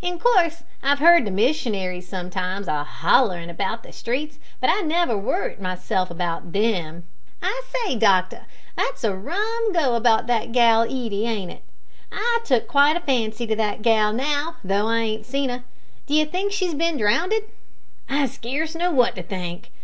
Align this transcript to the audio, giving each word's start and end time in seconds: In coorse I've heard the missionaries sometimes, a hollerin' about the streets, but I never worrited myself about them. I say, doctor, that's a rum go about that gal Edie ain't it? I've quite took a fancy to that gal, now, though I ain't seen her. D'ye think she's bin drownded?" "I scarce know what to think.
In 0.00 0.20
coorse 0.20 0.62
I've 0.84 1.00
heard 1.00 1.24
the 1.24 1.32
missionaries 1.32 2.06
sometimes, 2.08 2.68
a 2.68 2.84
hollerin' 2.88 3.50
about 3.50 3.82
the 3.82 3.90
streets, 3.92 4.38
but 4.60 4.70
I 4.70 4.82
never 4.82 5.18
worrited 5.18 5.58
myself 5.60 6.12
about 6.12 6.52
them. 6.52 7.02
I 7.42 7.60
say, 7.66 7.96
doctor, 7.96 8.46
that's 8.76 9.02
a 9.02 9.16
rum 9.16 9.72
go 9.72 9.96
about 9.96 10.28
that 10.28 10.52
gal 10.52 10.82
Edie 10.82 11.26
ain't 11.26 11.50
it? 11.50 11.62
I've 12.12 12.68
quite 12.68 12.94
took 12.94 13.02
a 13.02 13.06
fancy 13.06 13.48
to 13.48 13.56
that 13.56 13.82
gal, 13.82 14.12
now, 14.12 14.58
though 14.62 14.86
I 14.86 15.00
ain't 15.00 15.26
seen 15.26 15.50
her. 15.50 15.64
D'ye 16.06 16.24
think 16.24 16.52
she's 16.52 16.74
bin 16.74 16.96
drownded?" 16.96 17.42
"I 18.08 18.26
scarce 18.26 18.76
know 18.76 18.92
what 18.92 19.16
to 19.16 19.24
think. 19.24 19.72